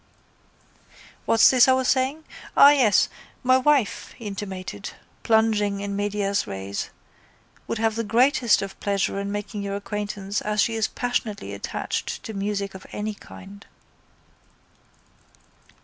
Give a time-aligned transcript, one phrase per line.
[1.27, 2.23] —What's this I was saying?
[2.57, 3.07] Ah, yes!
[3.43, 6.89] My wife, he intimated, plunging in medias res,
[7.67, 12.23] would have the greatest of pleasure in making your acquaintance as she is passionately attached
[12.23, 13.67] to music of any kind.